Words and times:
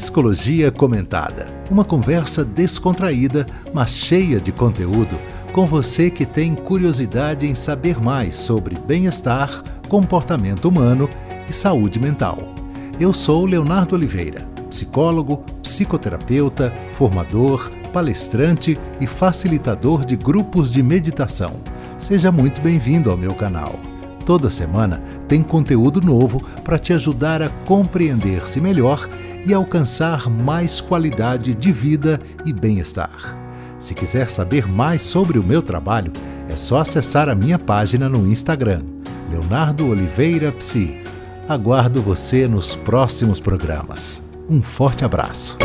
Psicologia 0.00 0.70
Comentada. 0.70 1.46
Uma 1.70 1.84
conversa 1.84 2.44
descontraída, 2.44 3.44
mas 3.74 3.90
cheia 3.90 4.40
de 4.40 4.50
conteúdo, 4.50 5.18
com 5.52 5.66
você 5.66 6.10
que 6.10 6.24
tem 6.24 6.54
curiosidade 6.54 7.46
em 7.46 7.54
saber 7.54 8.00
mais 8.00 8.34
sobre 8.36 8.78
bem-estar, 8.78 9.62
comportamento 9.88 10.68
humano 10.68 11.08
e 11.48 11.52
saúde 11.52 12.00
mental. 12.00 12.38
Eu 12.98 13.12
sou 13.12 13.44
Leonardo 13.44 13.94
Oliveira, 13.94 14.46
psicólogo, 14.68 15.44
psicoterapeuta, 15.62 16.72
formador, 16.92 17.70
palestrante 17.92 18.78
e 19.00 19.06
facilitador 19.06 20.04
de 20.04 20.16
grupos 20.16 20.70
de 20.70 20.82
meditação. 20.82 21.60
Seja 22.00 22.32
muito 22.32 22.62
bem-vindo 22.62 23.10
ao 23.10 23.16
meu 23.16 23.34
canal. 23.34 23.78
Toda 24.24 24.48
semana 24.48 25.02
tem 25.28 25.42
conteúdo 25.42 26.00
novo 26.00 26.40
para 26.64 26.78
te 26.78 26.94
ajudar 26.94 27.42
a 27.42 27.50
compreender-se 27.66 28.58
melhor 28.58 29.06
e 29.46 29.52
alcançar 29.52 30.30
mais 30.30 30.80
qualidade 30.80 31.54
de 31.54 31.70
vida 31.70 32.18
e 32.46 32.54
bem-estar. 32.54 33.36
Se 33.78 33.94
quiser 33.94 34.30
saber 34.30 34.66
mais 34.66 35.02
sobre 35.02 35.38
o 35.38 35.44
meu 35.44 35.60
trabalho, 35.60 36.10
é 36.48 36.56
só 36.56 36.78
acessar 36.78 37.28
a 37.28 37.34
minha 37.34 37.58
página 37.58 38.08
no 38.08 38.26
Instagram, 38.26 38.82
Leonardo 39.30 39.86
Oliveira 39.86 40.50
Psi. 40.52 41.02
Aguardo 41.46 42.00
você 42.00 42.48
nos 42.48 42.74
próximos 42.76 43.40
programas. 43.40 44.22
Um 44.48 44.62
forte 44.62 45.04
abraço. 45.04 45.58